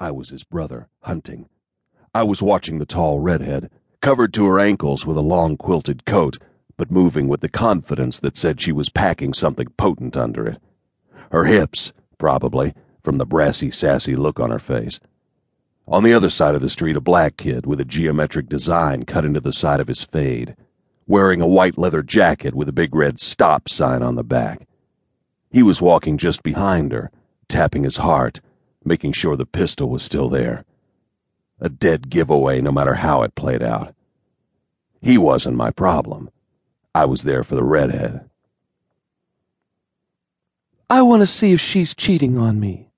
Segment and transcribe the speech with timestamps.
[0.00, 1.48] I was his brother, hunting.
[2.14, 6.38] I was watching the tall redhead, covered to her ankles with a long quilted coat,
[6.76, 10.58] but moving with the confidence that said she was packing something potent under it.
[11.30, 14.98] Her hips, probably, from the brassy, sassy look on her face.
[15.86, 19.24] On the other side of the street, a black kid with a geometric design cut
[19.24, 20.56] into the side of his fade,
[21.06, 24.66] wearing a white leather jacket with a big red stop sign on the back.
[25.50, 27.10] He was walking just behind her,
[27.50, 28.40] tapping his heart,
[28.84, 30.64] making sure the pistol was still there.
[31.60, 33.94] A dead giveaway no matter how it played out.
[35.02, 36.30] He wasn't my problem.
[36.94, 38.28] I was there for the redhead.
[40.88, 42.90] I want to see if she's cheating on me,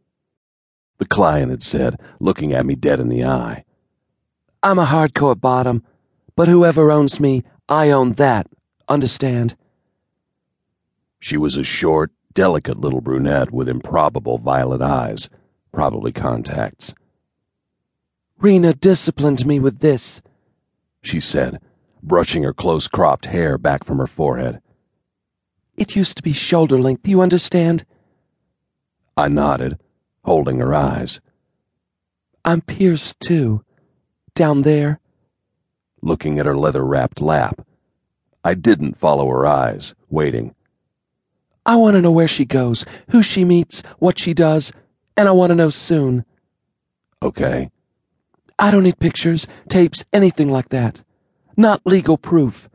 [0.99, 3.65] the client had said, looking at me dead in the eye.
[4.63, 5.85] I'm a hardcore bottom,
[6.37, 8.47] but whoever owns me, I own that.
[8.89, 9.57] Understand?
[11.19, 15.29] She was a short, delicate little brunette with improbable violet eyes,
[15.73, 16.95] probably contacts.
[18.39, 20.21] Rena disciplined me with this,
[21.03, 21.61] she said,
[22.03, 24.61] brushing her close cropped hair back from her forehead.
[25.77, 27.85] It used to be shoulder length, you understand?
[29.17, 29.79] I nodded,
[30.25, 31.21] holding her eyes.
[32.45, 33.65] I'm pierced, too.
[34.35, 35.01] Down there.
[36.01, 37.65] Looking at her leather wrapped lap.
[38.45, 40.55] I didn't follow her eyes, waiting.
[41.65, 44.73] I want to know where she goes, who she meets, what she does,
[45.17, 46.25] and I want to know soon.
[47.23, 47.71] Okay.
[48.59, 51.03] I don't need pictures, tapes, anything like that.
[51.57, 52.69] Not legal proof.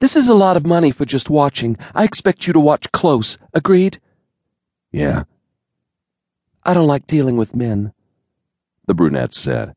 [0.00, 1.76] This is a lot of money for just watching.
[1.94, 3.38] I expect you to watch close.
[3.54, 3.98] Agreed?
[4.92, 5.24] Yeah.
[6.62, 7.92] I don't like dealing with men,
[8.86, 9.74] the brunette said.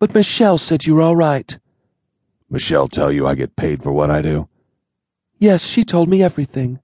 [0.00, 1.56] But Michelle said you were all right.
[2.50, 4.48] Michelle tell you I get paid for what I do?
[5.38, 6.80] Yes, she told me everything.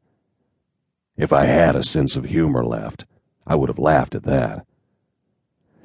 [1.21, 3.05] If I had a sense of humor left,
[3.47, 4.65] I would have laughed at that.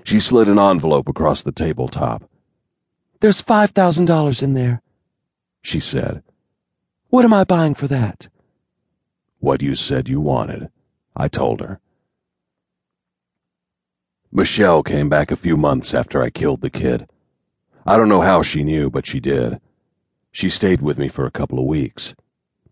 [0.06, 2.24] She slid an envelope across the tabletop.
[3.20, 4.82] There's $5,000 in there,
[5.62, 6.24] she said.
[7.10, 8.30] What am I buying for that?
[9.40, 10.70] What you said you wanted,
[11.18, 11.82] I told her.
[14.32, 17.10] Michelle came back a few months after I killed the kid.
[17.86, 19.60] I don't know how she knew, but she did.
[20.32, 22.16] She stayed with me for a couple of weeks.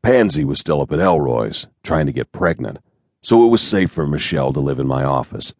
[0.03, 2.79] Pansy was still up at Elroy's, trying to get pregnant,
[3.21, 5.53] so it was safe for Michelle to live in my office.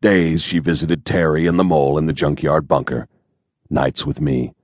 [0.00, 3.06] Days she visited Terry and the mole in the junkyard bunker.
[3.70, 4.54] Nights with me.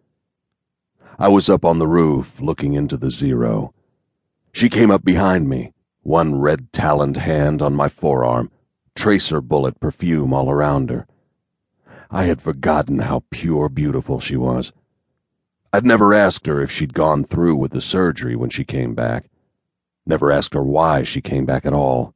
[1.21, 3.73] I was up on the roof, looking into the zero.
[4.53, 8.51] She came up behind me, one red taloned hand on my forearm,
[8.97, 11.07] tracer bullet perfume all around her.
[12.11, 14.73] I had forgotten how pure beautiful she was.
[15.73, 19.29] I'd never asked her if she'd gone through with the surgery when she came back.
[20.07, 22.15] Never asked her why she came back at all.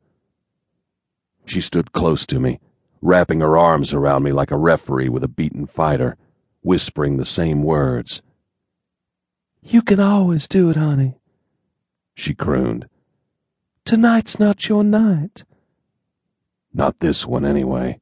[1.46, 2.60] She stood close to me
[3.02, 6.16] wrapping her arms around me like a referee with a beaten fighter,
[6.62, 8.22] whispering the same words.
[9.62, 11.16] You can always do it, honey,
[12.14, 12.88] she crooned.
[13.84, 15.44] Tonight's not your night.
[16.72, 18.00] Not this one, anyway.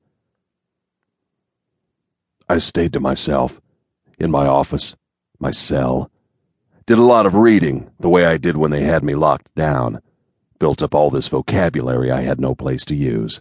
[2.48, 3.60] I stayed to myself,
[4.18, 4.96] in my office,
[5.38, 6.10] my cell.
[6.86, 10.00] Did a lot of reading, the way I did when they had me locked down.
[10.58, 13.40] Built up all this vocabulary I had no place to use.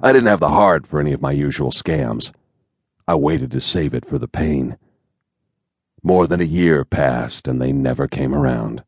[0.00, 2.32] I didn't have the heart for any of my usual scams.
[3.06, 4.76] I waited to save it for the pain.
[6.02, 8.82] More than a year passed and they never came around.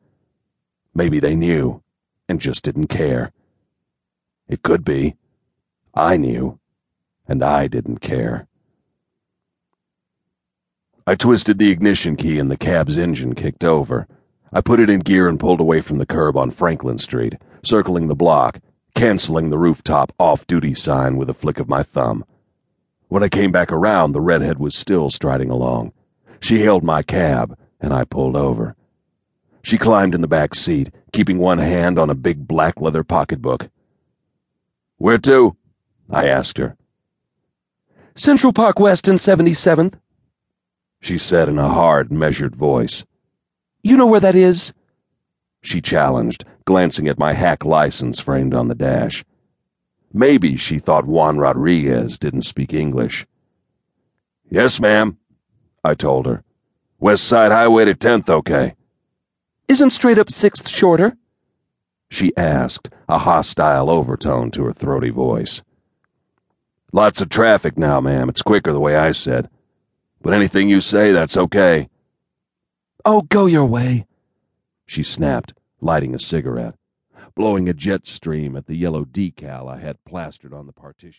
[0.95, 1.83] Maybe they knew
[2.29, 3.33] and just didn't care.
[4.49, 5.17] It could be.
[5.95, 6.59] I knew,
[7.27, 8.49] and I didn't care.
[11.07, 14.07] I twisted the ignition key and the cab's engine kicked over.
[14.53, 18.09] I put it in gear and pulled away from the curb on Franklin Street, circling
[18.09, 18.61] the block,
[18.95, 22.25] canceling the rooftop off duty sign with a flick of my thumb.
[23.09, 25.93] When I came back around, the redhead was still striding along.
[26.41, 28.75] She hailed my cab, and I pulled over.
[29.63, 33.69] She climbed in the back seat, keeping one hand on a big black leather pocketbook.
[34.97, 35.57] Where to?
[36.09, 36.77] I asked her.
[38.15, 39.95] Central Park West and 77th,
[41.05, 43.05] she said in a hard, measured voice.
[43.83, 44.73] You know where that is?
[45.61, 49.23] She challenged, glancing at my hack license framed on the dash.
[50.15, 53.27] Maybe she thought Juan Rodriguez didn't speak English.
[54.51, 55.19] Yes, ma'am,
[55.85, 56.43] I told her.
[56.99, 58.75] West Side Highway to 10th, okay?
[59.69, 61.19] Isn't straight up 6th shorter?
[62.11, 65.63] She asked, a hostile overtone to her throaty voice.
[66.93, 68.31] Lots of traffic now, ma'am.
[68.31, 69.51] It's quicker the way I said.
[70.25, 71.91] But anything you say, that's okay.
[73.05, 74.07] Oh, go your way,
[74.87, 76.77] she snapped lighting a cigarette,
[77.35, 81.13] blowing a jet stream at the yellow decal I had plastered on the partition.